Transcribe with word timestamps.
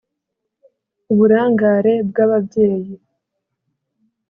uburangare 1.11 1.93
bw’ababyeyi 2.09 2.93